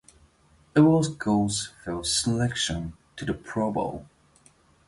[0.75, 4.07] It was Gore's first selection to the Pro Bowl.